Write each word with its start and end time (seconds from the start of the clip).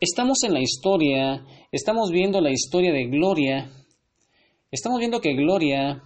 Estamos 0.00 0.44
en 0.44 0.54
la 0.54 0.60
historia, 0.60 1.44
estamos 1.72 2.12
viendo 2.12 2.40
la 2.40 2.52
historia 2.52 2.92
de 2.92 3.06
Gloria. 3.06 3.68
Estamos 4.70 5.00
viendo 5.00 5.20
que 5.20 5.34
Gloria 5.34 6.04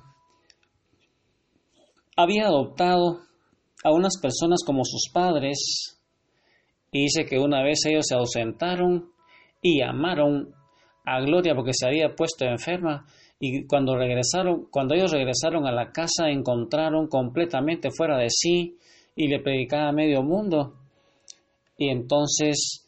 había 2.17 2.47
adoptado 2.47 3.21
a 3.85 3.93
unas 3.93 4.19
personas 4.19 4.61
como 4.65 4.87
sus 4.87 5.11
padres 5.13 6.01
y 6.91 7.03
dice 7.03 7.27
que 7.27 7.39
una 7.39 7.63
vez 7.63 7.85
ellos 7.85 8.07
se 8.09 8.15
ausentaron 8.15 9.11
y 9.61 9.81
llamaron 9.81 10.55
a 11.05 11.21
Gloria 11.21 11.55
porque 11.55 11.75
se 11.75 11.87
había 11.87 12.15
puesto 12.15 12.47
enferma 12.47 13.05
y 13.39 13.67
cuando 13.67 13.95
regresaron, 13.95 14.69
cuando 14.71 14.95
ellos 14.95 15.13
regresaron 15.13 15.67
a 15.67 15.73
la 15.73 15.93
casa 15.93 16.31
encontraron 16.31 17.09
completamente 17.09 17.91
fuera 17.91 18.17
de 18.17 18.31
sí 18.31 18.79
y 19.15 19.29
le 19.29 19.41
predicaba 19.41 19.91
a 19.91 19.93
medio 19.93 20.23
mundo. 20.23 20.79
Y 21.77 21.91
entonces 21.91 22.82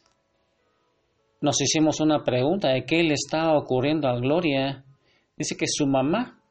nos 1.45 1.61
hicimos 1.61 2.01
una 2.01 2.23
pregunta 2.23 2.69
de 2.69 2.85
qué 2.85 3.03
le 3.03 3.13
estaba 3.13 3.57
ocurriendo 3.57 4.09
a 4.09 4.19
Gloria. 4.19 4.83
Dice 5.37 5.55
que 5.55 5.67
su 5.67 5.85
mamá 5.85 6.41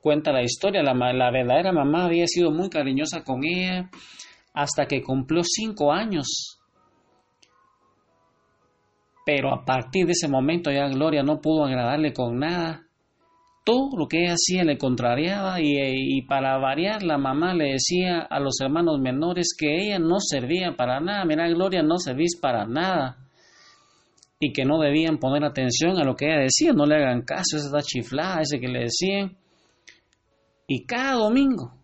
cuenta 0.00 0.32
la 0.32 0.42
historia, 0.42 0.82
la, 0.82 0.94
la 0.94 1.30
verdadera 1.30 1.72
mamá 1.72 2.06
había 2.06 2.26
sido 2.26 2.50
muy 2.50 2.70
cariñosa 2.70 3.22
con 3.22 3.44
ella 3.44 3.90
hasta 4.54 4.86
que 4.86 5.02
cumplió 5.02 5.42
cinco 5.44 5.92
años 5.92 6.60
pero 9.24 9.52
a 9.52 9.64
partir 9.64 10.06
de 10.06 10.12
ese 10.12 10.26
momento 10.26 10.70
ya 10.72 10.88
Gloria 10.88 11.22
no 11.22 11.40
pudo 11.40 11.64
agradarle 11.64 12.12
con 12.12 12.38
nada. 12.38 12.86
Todo 13.64 13.90
lo 13.96 14.08
que 14.08 14.24
ella 14.24 14.34
hacía 14.34 14.64
le 14.64 14.78
contrariaba 14.78 15.60
y, 15.60 16.22
para 16.22 16.58
variar 16.58 17.02
la 17.02 17.18
mamá 17.18 17.54
le 17.54 17.72
decía 17.72 18.20
a 18.20 18.40
los 18.40 18.60
hermanos 18.60 18.98
menores 19.00 19.54
que 19.56 19.84
ella 19.84 19.98
no 19.98 20.16
servía 20.18 20.74
para 20.76 21.00
nada. 21.00 21.24
Mira 21.24 21.48
Gloria, 21.48 21.82
no 21.82 21.98
servís 21.98 22.38
para 22.40 22.66
nada. 22.66 23.18
Y 24.38 24.52
que 24.52 24.64
no 24.64 24.78
debían 24.78 25.18
poner 25.18 25.44
atención 25.44 25.98
a 25.98 26.04
lo 26.04 26.16
que 26.16 26.26
ella 26.26 26.40
decía, 26.40 26.72
no 26.72 26.86
le 26.86 26.96
hagan 26.96 27.22
caso, 27.22 27.56
esa 27.56 27.82
chiflada, 27.82 28.40
ese 28.40 28.58
que 28.58 28.68
le 28.68 28.80
decían. 28.80 29.36
Y 30.66 30.86
cada 30.86 31.14
domingo, 31.14 31.74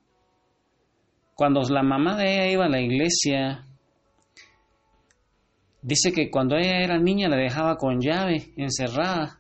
cuando 1.34 1.60
la 1.68 1.82
mamá 1.82 2.16
de 2.16 2.32
ella 2.32 2.52
iba 2.52 2.64
a 2.64 2.70
la 2.70 2.80
iglesia, 2.80 3.66
Dice 5.86 6.10
que 6.10 6.32
cuando 6.32 6.56
ella 6.56 6.80
era 6.80 6.98
niña 6.98 7.28
la 7.28 7.36
dejaba 7.36 7.76
con 7.76 8.00
llave, 8.00 8.52
encerrada, 8.56 9.38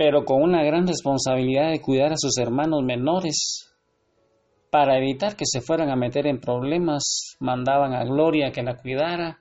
pero 0.00 0.24
con 0.24 0.40
una 0.42 0.64
gran 0.64 0.86
responsabilidad 0.86 1.72
de 1.72 1.82
cuidar 1.82 2.12
a 2.12 2.16
sus 2.16 2.38
hermanos 2.38 2.82
menores. 2.82 3.70
Para 4.70 4.96
evitar 4.96 5.36
que 5.36 5.44
se 5.44 5.60
fueran 5.60 5.90
a 5.90 5.94
meter 5.94 6.26
en 6.26 6.40
problemas, 6.40 7.36
mandaban 7.38 7.92
a 7.92 8.04
Gloria 8.04 8.50
que 8.50 8.62
la 8.62 8.78
cuidara. 8.78 9.40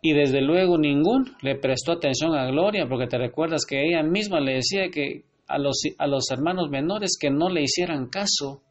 Y 0.00 0.12
desde 0.12 0.40
luego 0.40 0.78
ningún 0.78 1.24
le 1.42 1.56
prestó 1.56 1.94
atención 1.94 2.36
a 2.36 2.46
Gloria, 2.46 2.86
porque 2.88 3.08
te 3.08 3.18
recuerdas 3.18 3.66
que 3.68 3.88
ella 3.88 4.04
misma 4.04 4.38
le 4.38 4.54
decía 4.54 4.88
que 4.88 5.24
a 5.48 5.58
los, 5.58 5.80
a 5.98 6.06
los 6.06 6.30
hermanos 6.30 6.70
menores 6.70 7.18
que 7.20 7.28
no 7.28 7.48
le 7.48 7.62
hicieran 7.62 8.10
caso. 8.10 8.62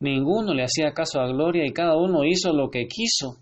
Ninguno 0.00 0.54
le 0.54 0.64
hacía 0.64 0.90
caso 0.90 1.20
a 1.20 1.28
Gloria 1.28 1.64
y 1.64 1.72
cada 1.72 1.96
uno 1.96 2.24
hizo 2.24 2.52
lo 2.52 2.68
que 2.68 2.88
quiso. 2.88 3.36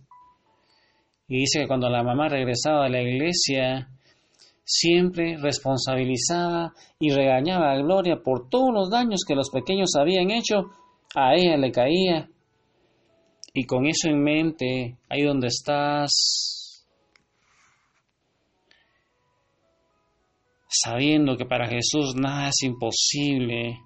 Y 1.28 1.38
dice 1.38 1.60
que 1.60 1.66
cuando 1.66 1.88
la 1.88 2.02
mamá 2.02 2.28
regresaba 2.28 2.84
de 2.84 2.90
la 2.90 3.00
iglesia, 3.00 3.88
siempre 4.64 5.36
responsabilizaba 5.36 6.72
y 6.98 7.10
regañaba 7.10 7.72
a 7.72 7.76
Gloria 7.76 8.22
por 8.22 8.48
todos 8.48 8.72
los 8.72 8.90
daños 8.90 9.20
que 9.26 9.34
los 9.34 9.50
pequeños 9.50 9.90
habían 9.98 10.30
hecho, 10.30 10.70
a 11.14 11.34
ella 11.34 11.56
le 11.56 11.70
caía. 11.70 12.28
Y 13.52 13.64
con 13.66 13.86
eso 13.86 14.08
en 14.08 14.22
mente, 14.22 14.98
ahí 15.08 15.22
donde 15.22 15.46
estás, 15.46 16.84
sabiendo 20.68 21.36
que 21.36 21.44
para 21.44 21.68
Jesús 21.68 22.16
nada 22.16 22.48
es 22.48 22.62
imposible, 22.62 23.78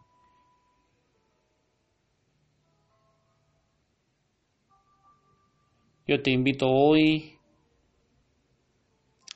Yo 6.08 6.22
te 6.22 6.30
invito 6.30 6.66
hoy 6.70 7.38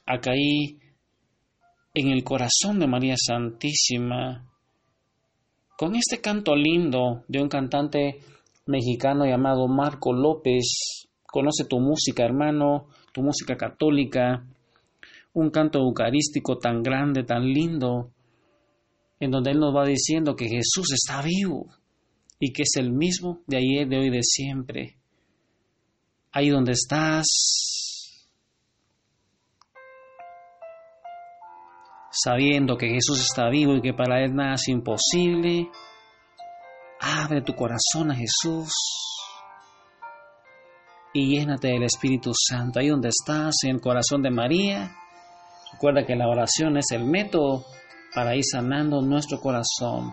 a 0.06 0.18
caer 0.18 0.81
en 1.94 2.08
el 2.08 2.24
corazón 2.24 2.78
de 2.78 2.86
María 2.86 3.14
Santísima 3.16 4.48
con 5.76 5.94
este 5.94 6.20
canto 6.20 6.54
lindo 6.54 7.24
de 7.28 7.42
un 7.42 7.48
cantante 7.48 8.20
mexicano 8.66 9.24
llamado 9.24 9.68
Marco 9.68 10.12
López. 10.12 11.08
Conoce 11.24 11.64
tu 11.64 11.80
música, 11.80 12.24
hermano, 12.24 12.86
tu 13.12 13.22
música 13.22 13.56
católica, 13.56 14.46
un 15.34 15.50
canto 15.50 15.78
eucarístico 15.78 16.58
tan 16.58 16.82
grande, 16.82 17.24
tan 17.24 17.44
lindo, 17.44 18.10
en 19.18 19.30
donde 19.30 19.50
Él 19.50 19.58
nos 19.58 19.74
va 19.74 19.84
diciendo 19.86 20.36
que 20.36 20.48
Jesús 20.48 20.92
está 20.92 21.22
vivo 21.22 21.66
y 22.38 22.52
que 22.52 22.62
es 22.62 22.76
el 22.76 22.92
mismo 22.92 23.40
de 23.46 23.56
ayer, 23.56 23.88
de 23.88 23.98
hoy, 23.98 24.10
de 24.10 24.22
siempre 24.22 24.98
ahí 26.32 26.48
donde 26.48 26.72
estás, 26.72 27.26
sabiendo 32.12 32.76
que 32.76 32.88
Jesús 32.88 33.20
está 33.20 33.48
vivo 33.48 33.74
y 33.74 33.80
que 33.80 33.94
para 33.94 34.22
Él 34.22 34.34
nada 34.34 34.54
es 34.54 34.68
imposible, 34.68 35.68
abre 37.00 37.42
tu 37.42 37.54
corazón 37.54 38.10
a 38.10 38.14
Jesús 38.14 38.70
y 41.14 41.36
llénate 41.36 41.68
del 41.68 41.84
Espíritu 41.84 42.32
Santo. 42.34 42.78
Ahí 42.78 42.88
donde 42.88 43.08
estás, 43.08 43.54
en 43.64 43.76
el 43.76 43.80
corazón 43.80 44.22
de 44.22 44.30
María, 44.30 44.94
recuerda 45.72 46.04
que 46.06 46.16
la 46.16 46.28
oración 46.28 46.76
es 46.76 46.86
el 46.90 47.04
método 47.04 47.64
para 48.14 48.36
ir 48.36 48.44
sanando 48.44 49.00
nuestro 49.00 49.40
corazón. 49.40 50.12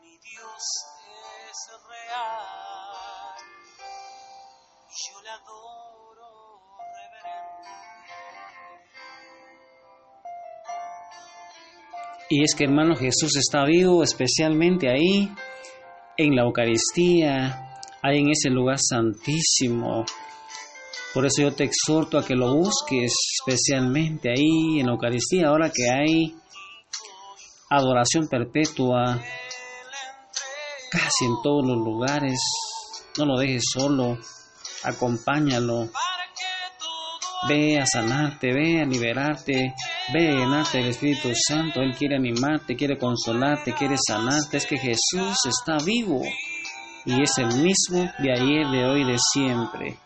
Mi 0.00 0.18
Dios 0.18 0.62
es 1.50 1.58
real, 1.88 3.36
yo 4.88 5.22
le 5.22 5.30
adoro 5.30 6.52
Y 12.28 12.42
es 12.44 12.54
que 12.54 12.64
hermano 12.64 12.96
Jesús 12.96 13.36
está 13.36 13.64
vivo, 13.64 14.02
especialmente 14.02 14.88
ahí, 14.88 15.30
en 16.16 16.34
la 16.34 16.42
Eucaristía, 16.42 17.78
ahí 18.02 18.18
en 18.20 18.30
ese 18.30 18.48
lugar 18.48 18.78
santísimo, 18.78 20.04
por 21.12 21.26
eso 21.26 21.42
yo 21.42 21.52
te 21.54 21.64
exhorto 21.64 22.16
a 22.16 22.24
que 22.24 22.34
lo 22.34 22.54
busques 22.54 23.12
especialmente 23.38 24.30
ahí 24.30 24.80
en 24.80 24.86
la 24.86 24.92
Eucaristía, 24.92 25.48
ahora 25.48 25.70
que 25.70 25.90
hay 25.90 26.41
adoración 27.76 28.28
perpetua 28.28 29.20
casi 30.90 31.24
en 31.24 31.42
todos 31.42 31.66
los 31.66 31.78
lugares. 31.78 32.38
No 33.18 33.24
lo 33.24 33.38
dejes 33.38 33.64
solo. 33.72 34.18
Acompáñalo. 34.84 35.88
Ve 37.48 37.80
a 37.80 37.86
sanarte, 37.86 38.52
ve 38.52 38.82
a 38.82 38.84
liberarte, 38.84 39.74
ve 40.12 40.28
a 40.28 40.32
llenarte 40.32 40.78
del 40.78 40.88
Espíritu 40.88 41.32
Santo. 41.34 41.80
Él 41.80 41.94
quiere 41.96 42.16
animarte, 42.16 42.76
quiere 42.76 42.96
consolarte, 42.96 43.72
quiere 43.72 43.96
sanarte. 43.98 44.58
Es 44.58 44.66
que 44.66 44.78
Jesús 44.78 45.36
está 45.46 45.78
vivo 45.84 46.22
y 47.04 47.22
es 47.22 47.38
el 47.38 47.48
mismo 47.62 48.08
de 48.18 48.32
ayer, 48.32 48.68
de 48.68 48.84
hoy, 48.84 49.04
de 49.04 49.18
siempre. 49.18 49.96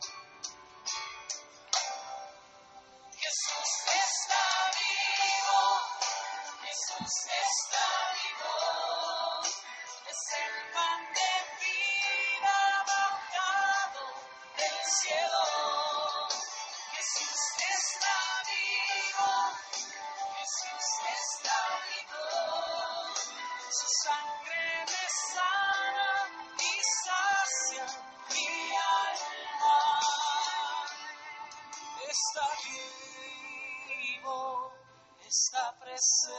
Está 35.27 35.79
presente, 35.79 36.35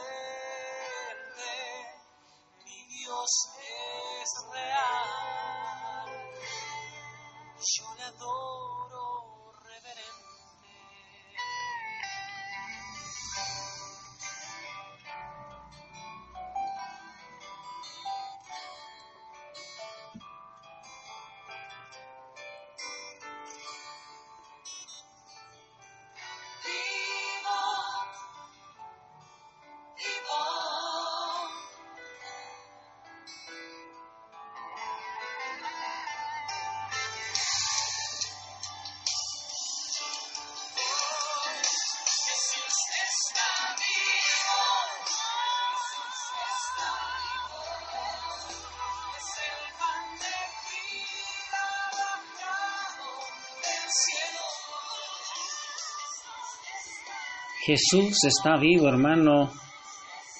mi 2.64 2.84
Dios 2.86 3.30
es 3.60 4.30
real, 4.52 6.06
yo 7.58 7.94
le 7.96 8.02
adoro 8.04 9.07
Jesús 57.68 58.16
está 58.26 58.56
vivo, 58.58 58.88
hermano, 58.88 59.50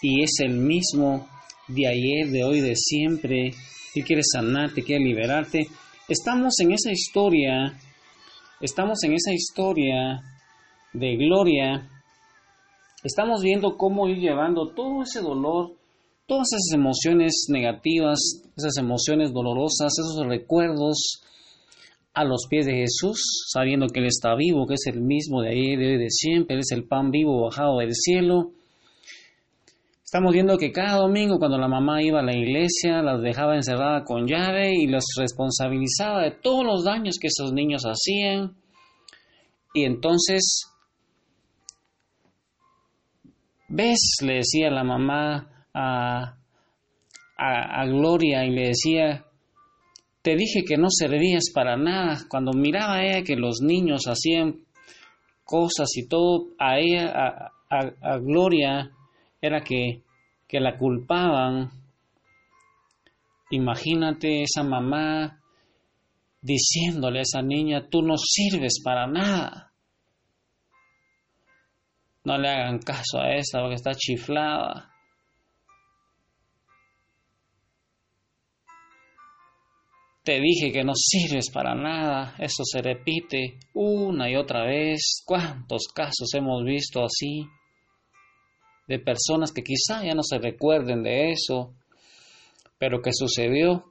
y 0.00 0.22
es 0.22 0.40
el 0.40 0.54
mismo 0.54 1.28
de 1.68 1.86
ayer, 1.86 2.30
de 2.30 2.42
hoy, 2.42 2.62
de 2.62 2.74
siempre. 2.74 3.50
Él 3.94 4.04
quiere 4.06 4.22
sanarte, 4.24 4.82
quiere 4.82 5.04
liberarte. 5.04 5.68
Estamos 6.08 6.54
en 6.60 6.72
esa 6.72 6.90
historia, 6.90 7.78
estamos 8.62 9.04
en 9.04 9.12
esa 9.12 9.34
historia 9.34 10.22
de 10.94 11.16
gloria. 11.16 11.90
Estamos 13.04 13.42
viendo 13.42 13.76
cómo 13.76 14.08
ir 14.08 14.20
llevando 14.20 14.72
todo 14.72 15.02
ese 15.02 15.20
dolor, 15.20 15.76
todas 16.26 16.48
esas 16.54 16.80
emociones 16.80 17.44
negativas, 17.50 18.18
esas 18.56 18.78
emociones 18.78 19.34
dolorosas, 19.34 19.92
esos 19.98 20.26
recuerdos 20.26 21.22
a 22.18 22.24
los 22.24 22.48
pies 22.50 22.66
de 22.66 22.74
Jesús, 22.74 23.46
sabiendo 23.46 23.86
que 23.86 24.00
Él 24.00 24.06
está 24.06 24.34
vivo, 24.34 24.66
que 24.66 24.74
es 24.74 24.86
el 24.88 25.00
mismo 25.00 25.40
de 25.40 25.50
ayer, 25.50 25.78
de 25.78 26.10
siempre, 26.10 26.56
Él 26.56 26.60
es 26.60 26.72
el 26.72 26.88
pan 26.88 27.12
vivo 27.12 27.44
bajado 27.44 27.78
del 27.78 27.94
cielo. 27.94 28.50
Estamos 30.02 30.32
viendo 30.32 30.58
que 30.58 30.72
cada 30.72 30.98
domingo 30.98 31.38
cuando 31.38 31.58
la 31.58 31.68
mamá 31.68 32.02
iba 32.02 32.18
a 32.18 32.24
la 32.24 32.36
iglesia, 32.36 33.02
las 33.02 33.22
dejaba 33.22 33.54
encerrada 33.54 34.02
con 34.02 34.26
llave 34.26 34.74
y 34.74 34.88
los 34.88 35.04
responsabilizaba 35.16 36.24
de 36.24 36.32
todos 36.32 36.64
los 36.64 36.82
daños 36.82 37.18
que 37.20 37.28
esos 37.28 37.52
niños 37.52 37.84
hacían. 37.84 38.56
Y 39.72 39.84
entonces, 39.84 40.72
¿ves? 43.68 44.16
Le 44.22 44.38
decía 44.38 44.70
la 44.70 44.82
mamá 44.82 45.68
a, 45.72 46.34
a 47.36 47.86
Gloria 47.86 48.44
y 48.44 48.50
le 48.50 48.68
decía, 48.70 49.27
te 50.28 50.36
dije 50.36 50.62
que 50.62 50.76
no 50.76 50.88
servías 50.90 51.44
para 51.54 51.78
nada. 51.78 52.18
Cuando 52.28 52.52
miraba 52.52 52.96
a 52.96 53.02
ella 53.02 53.22
que 53.24 53.34
los 53.34 53.60
niños 53.62 54.02
hacían 54.06 54.56
cosas 55.42 55.88
y 55.96 56.06
todo, 56.06 56.48
a 56.58 56.78
ella, 56.78 57.08
a, 57.08 57.52
a- 57.70 57.94
a 58.14 58.18
Gloria, 58.18 58.90
era 59.40 59.62
que, 59.62 60.02
que 60.46 60.60
la 60.60 60.76
culpaban. 60.76 61.70
Imagínate 63.50 64.42
esa 64.42 64.62
mamá 64.62 65.40
diciéndole 66.42 67.20
a 67.20 67.22
esa 67.22 67.40
niña, 67.40 67.88
tú 67.88 68.02
no 68.02 68.16
sirves 68.18 68.82
para 68.84 69.06
nada. 69.06 69.72
No 72.24 72.36
le 72.36 72.48
hagan 72.50 72.80
caso 72.80 73.18
a 73.18 73.34
esta 73.34 73.60
porque 73.60 73.76
está 73.76 73.94
chiflada. 73.94 74.92
Te 80.28 80.42
dije 80.42 80.70
que 80.72 80.84
no 80.84 80.92
sirves 80.94 81.48
para 81.50 81.74
nada. 81.74 82.34
Eso 82.38 82.62
se 82.62 82.82
repite 82.82 83.56
una 83.72 84.30
y 84.30 84.36
otra 84.36 84.66
vez. 84.66 85.22
¿Cuántos 85.24 85.88
casos 85.94 86.34
hemos 86.34 86.64
visto 86.64 87.02
así? 87.02 87.46
De 88.86 88.98
personas 88.98 89.52
que 89.52 89.62
quizá 89.62 90.04
ya 90.04 90.12
no 90.12 90.22
se 90.22 90.36
recuerden 90.36 91.02
de 91.02 91.30
eso, 91.32 91.72
pero 92.76 93.00
que 93.00 93.14
sucedió 93.14 93.86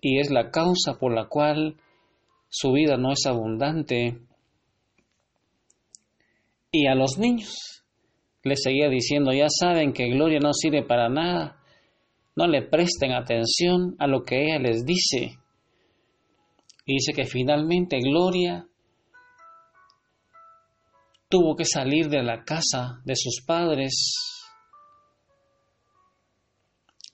y 0.00 0.20
es 0.20 0.30
la 0.30 0.52
causa 0.52 0.96
por 0.96 1.12
la 1.12 1.26
cual 1.26 1.74
su 2.48 2.70
vida 2.70 2.96
no 2.96 3.10
es 3.10 3.26
abundante. 3.26 4.16
Y 6.70 6.86
a 6.86 6.94
los 6.94 7.18
niños 7.18 7.82
les 8.44 8.62
seguía 8.62 8.88
diciendo, 8.88 9.32
ya 9.32 9.48
saben 9.48 9.92
que 9.92 10.08
Gloria 10.08 10.38
no 10.38 10.52
sirve 10.52 10.84
para 10.84 11.08
nada. 11.08 11.60
No 12.36 12.46
le 12.46 12.62
presten 12.62 13.10
atención 13.10 13.96
a 13.98 14.06
lo 14.06 14.22
que 14.22 14.44
ella 14.44 14.60
les 14.60 14.84
dice. 14.84 15.39
Y 16.86 16.94
dice 16.94 17.12
que 17.12 17.24
finalmente 17.24 17.98
Gloria 18.00 18.66
tuvo 21.28 21.54
que 21.54 21.64
salir 21.64 22.08
de 22.08 22.22
la 22.22 22.42
casa 22.44 23.00
de 23.04 23.14
sus 23.14 23.42
padres 23.46 24.14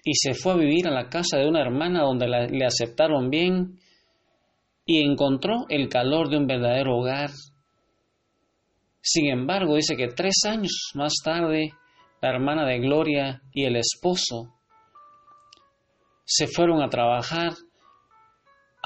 y 0.03 0.15
se 0.15 0.35
fue 0.35 0.53
a 0.53 0.57
vivir 0.57 0.87
a 0.87 0.93
la 0.93 1.09
casa 1.09 1.37
de 1.37 1.49
una 1.49 1.61
hermana 1.61 2.03
donde 2.03 2.29
le 2.29 2.65
aceptaron 2.65 3.29
bien 3.29 3.81
y 4.87 5.05
encontró 5.05 5.67
el 5.69 5.89
calor 5.89 6.31
de 6.31 6.39
un 6.39 6.47
verdadero 6.47 6.97
hogar. 6.97 7.31
Sin 9.01 9.27
embargo, 9.27 9.75
dice 9.75 9.97
que 9.97 10.07
tres 10.09 10.45
años 10.47 10.93
más 10.95 11.15
tarde, 11.23 11.73
la 12.23 12.31
hermana 12.31 12.65
de 12.65 12.79
Gloria 12.79 13.43
y 13.53 13.65
el 13.65 13.77
esposo 13.77 14.55
se 16.25 16.47
fueron 16.47 16.83
a 16.83 16.89
trabajar 16.89 17.53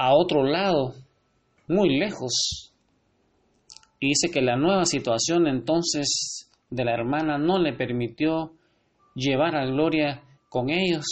a 0.01 0.15
otro 0.15 0.43
lado, 0.43 0.95
muy 1.67 1.99
lejos. 1.99 2.73
Y 3.99 4.07
dice 4.07 4.31
que 4.33 4.41
la 4.41 4.55
nueva 4.55 4.85
situación 4.85 5.45
entonces 5.45 6.49
de 6.71 6.85
la 6.85 6.93
hermana 6.93 7.37
no 7.37 7.59
le 7.59 7.73
permitió 7.73 8.53
llevar 9.13 9.55
a 9.55 9.67
Gloria 9.67 10.23
con 10.49 10.71
ellos. 10.71 11.05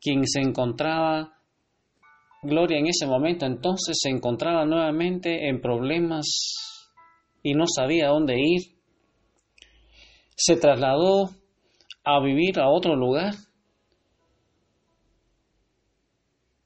Quien 0.00 0.26
se 0.26 0.40
encontraba, 0.40 1.34
Gloria 2.42 2.78
en 2.80 2.88
ese 2.88 3.06
momento 3.06 3.46
entonces 3.46 3.96
se 4.00 4.10
encontraba 4.10 4.64
nuevamente 4.64 5.48
en 5.48 5.60
problemas 5.60 6.26
y 7.44 7.54
no 7.54 7.66
sabía 7.68 8.08
dónde 8.08 8.40
ir. 8.40 8.62
Se 10.34 10.56
trasladó 10.56 11.30
a 12.02 12.20
vivir 12.24 12.58
a 12.58 12.68
otro 12.68 12.96
lugar. 12.96 13.34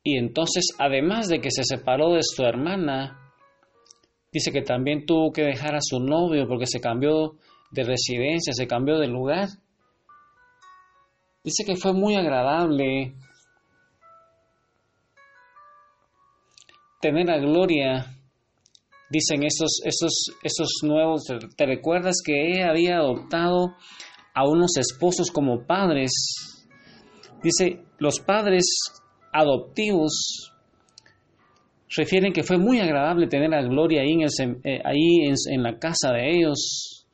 Y 0.07 0.19
entonces, 0.19 0.67
además 0.79 1.29
de 1.29 1.41
que 1.41 1.51
se 1.51 1.65
separó 1.65 2.13
de 2.13 2.21
su 2.23 2.45
hermana, 2.45 3.33
dice 4.31 4.53
que 4.53 4.61
también 4.61 5.07
tuvo 5.07 5.33
que 5.33 5.43
dejar 5.43 5.75
a 5.75 5.81
su 5.81 5.99
novio 5.99 6.47
porque 6.47 6.67
se 6.67 6.79
cambió 6.79 7.39
de 7.71 7.85
residencia, 7.85 8.53
se 8.53 8.67
cambió 8.67 8.99
de 8.99 9.09
lugar. 9.09 9.49
Dice 11.43 11.65
que 11.65 11.77
fue 11.77 11.95
muy 11.95 12.17
agradable 12.17 13.15
tener 17.01 17.31
a 17.31 17.39
Gloria, 17.39 18.07
dicen 19.09 19.43
estos, 19.43 19.81
estos, 19.85 20.27
estos 20.43 20.69
nuevos, 20.83 21.25
¿te 21.57 21.67
recuerdas 21.67 22.17
que 22.25 22.53
ella 22.53 22.69
había 22.69 22.97
adoptado 22.97 23.75
a 24.35 24.47
unos 24.47 24.77
esposos 24.77 25.31
como 25.31 25.67
padres? 25.67 26.13
Dice, 27.43 27.85
los 27.99 28.21
padres 28.21 28.65
adoptivos 29.35 30.53
refieren 31.97 32.33
que 32.33 32.43
fue 32.43 32.57
muy 32.57 32.81
agradable 32.81 33.27
tener 33.27 33.53
a 33.55 33.63
Gloria 33.63 34.03
ahí, 34.03 34.13
en, 34.13 34.23
el, 34.23 34.61
eh, 34.65 34.81
ahí 34.85 35.27
en, 35.27 35.35
en 35.53 35.63
la 35.63 35.79
casa 35.79 36.13
de 36.13 36.31
ellos. 36.31 37.07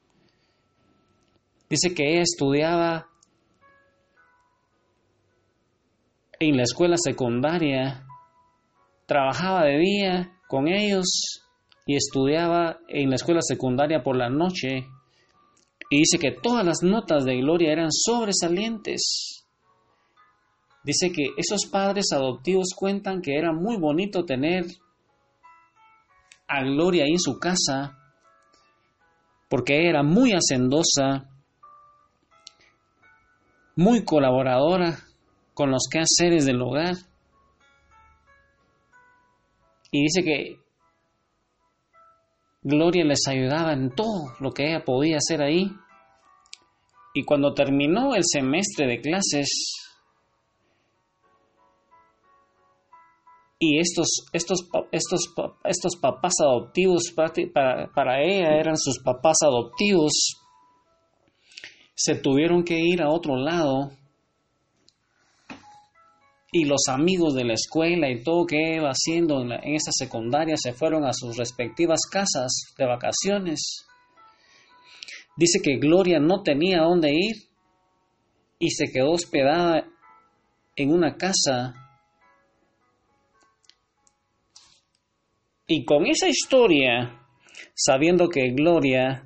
Dice 1.69 1.95
que 1.95 2.13
ella 2.13 2.23
estudiaba 2.23 3.09
en 6.39 6.57
la 6.57 6.63
escuela 6.63 6.97
secundaria, 6.97 8.07
trabajaba 9.07 9.65
de 9.65 9.79
día 9.79 10.33
con 10.49 10.69
ellos 10.69 11.07
y 11.87 11.97
estudiaba 11.97 12.79
en 12.89 13.11
la 13.11 13.17
escuela 13.17 13.41
secundaria 13.43 14.03
por 14.03 14.17
la 14.17 14.29
noche. 14.29 14.87
Y 15.91 15.99
dice 15.99 16.19
que 16.19 16.33
todas 16.41 16.65
las 16.65 16.83
notas 16.83 17.25
de 17.25 17.37
Gloria 17.37 17.73
eran 17.73 17.91
sobresalientes. 17.91 19.40
Dice 20.83 21.13
que 21.13 21.31
esos 21.37 21.67
padres 21.71 22.07
adoptivos 22.13 22.69
cuentan 22.75 23.21
que 23.21 23.37
era 23.37 23.53
muy 23.53 23.77
bonito 23.77 24.25
tener 24.25 24.65
a 26.49 26.63
Gloria 26.63 27.05
ahí 27.05 27.13
en 27.13 27.19
su 27.19 27.39
casa, 27.39 27.99
porque 29.49 29.89
era 29.89 30.03
muy 30.03 30.33
hacendosa, 30.33 31.29
muy 33.77 34.05
colaboradora 34.05 34.99
con 35.55 35.71
los 35.71 35.87
quehaceres 35.91 36.47
del 36.47 36.63
hogar. 36.63 36.95
Y 39.93 40.03
dice 40.03 40.23
que 40.23 40.61
Gloria 42.63 43.05
les 43.05 43.27
ayudaba 43.27 43.73
en 43.73 43.91
todo 43.91 44.35
lo 44.39 44.53
que 44.53 44.69
ella 44.69 44.85
podía 44.85 45.17
hacer 45.17 45.43
ahí. 45.43 45.71
Y 47.15 47.25
cuando 47.25 47.55
terminó 47.55 48.15
el 48.15 48.23
semestre 48.25 48.87
de 48.87 49.01
clases, 49.01 49.80
y 53.63 53.79
estos, 53.79 54.09
estos, 54.33 54.67
estos, 54.91 55.35
estos 55.65 55.97
papás 55.97 56.33
adoptivos 56.41 57.13
para, 57.15 57.93
para 57.95 58.23
ella 58.23 58.59
eran 58.59 58.79
sus 58.79 58.99
papás 58.99 59.37
adoptivos, 59.45 60.13
se 61.95 62.15
tuvieron 62.15 62.65
que 62.65 62.81
ir 62.81 63.03
a 63.03 63.11
otro 63.11 63.37
lado 63.37 63.93
y 66.51 66.65
los 66.65 66.89
amigos 66.89 67.35
de 67.35 67.45
la 67.45 67.53
escuela 67.53 68.11
y 68.11 68.23
todo 68.23 68.47
que 68.47 68.77
iba 68.77 68.89
haciendo 68.89 69.43
en, 69.43 69.53
en 69.53 69.75
esa 69.75 69.93
secundaria 69.93 70.57
se 70.57 70.73
fueron 70.73 71.05
a 71.05 71.13
sus 71.13 71.37
respectivas 71.37 72.01
casas 72.11 72.75
de 72.79 72.87
vacaciones. 72.87 73.87
Dice 75.37 75.61
que 75.63 75.77
Gloria 75.77 76.19
no 76.19 76.43
tenía 76.43 76.81
dónde 76.81 77.13
ir 77.13 77.37
y 78.59 78.71
se 78.71 78.91
quedó 78.91 79.13
hospedada 79.13 79.87
en 80.77 80.93
una 80.93 81.17
casa. 81.17 81.90
Y 85.73 85.85
con 85.85 86.05
esa 86.05 86.29
historia, 86.29 87.23
sabiendo 87.77 88.29
que 88.29 88.51
Gloria 88.51 89.23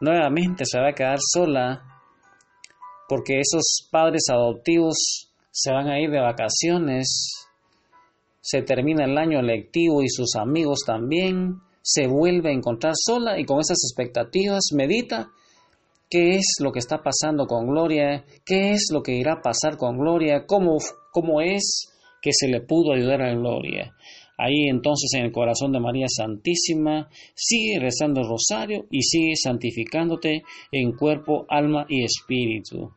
nuevamente 0.00 0.64
se 0.64 0.80
va 0.80 0.88
a 0.88 0.94
quedar 0.94 1.18
sola, 1.20 1.82
porque 3.06 3.40
esos 3.40 3.86
padres 3.92 4.22
adoptivos 4.30 4.96
se 5.50 5.72
van 5.72 5.88
a 5.88 6.00
ir 6.00 6.10
de 6.10 6.22
vacaciones, 6.22 7.48
se 8.40 8.62
termina 8.62 9.04
el 9.04 9.18
año 9.18 9.42
lectivo 9.42 10.02
y 10.02 10.08
sus 10.08 10.36
amigos 10.36 10.78
también, 10.86 11.56
se 11.82 12.06
vuelve 12.06 12.48
a 12.48 12.54
encontrar 12.54 12.94
sola 12.96 13.38
y 13.38 13.44
con 13.44 13.60
esas 13.60 13.76
expectativas 13.84 14.62
medita 14.72 15.28
qué 16.08 16.36
es 16.36 16.46
lo 16.62 16.72
que 16.72 16.78
está 16.78 17.02
pasando 17.02 17.44
con 17.44 17.66
Gloria, 17.66 18.24
qué 18.46 18.70
es 18.70 18.86
lo 18.90 19.02
que 19.02 19.12
irá 19.12 19.34
a 19.34 19.42
pasar 19.42 19.76
con 19.76 19.98
Gloria, 19.98 20.46
cómo, 20.46 20.78
cómo 21.12 21.42
es 21.42 21.92
que 22.22 22.30
se 22.32 22.48
le 22.48 22.62
pudo 22.62 22.94
ayudar 22.94 23.20
a 23.20 23.34
Gloria. 23.34 23.94
Ahí 24.38 24.68
entonces 24.68 25.10
en 25.14 25.24
el 25.24 25.32
corazón 25.32 25.72
de 25.72 25.80
María 25.80 26.06
Santísima 26.08 27.08
sigue 27.34 27.78
rezando 27.80 28.20
el 28.20 28.28
rosario 28.28 28.86
y 28.90 29.02
sigue 29.02 29.34
santificándote 29.36 30.42
en 30.72 30.92
cuerpo, 30.92 31.46
alma 31.48 31.86
y 31.88 32.04
espíritu. 32.04 32.92